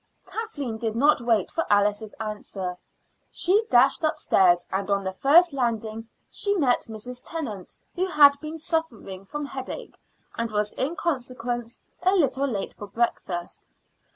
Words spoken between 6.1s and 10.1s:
she met Mrs. Tennant, who had been suffering from headache,